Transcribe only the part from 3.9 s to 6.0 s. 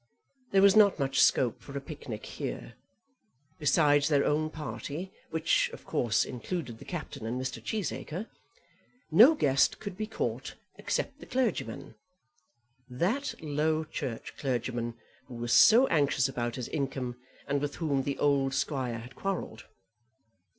their own party, which, of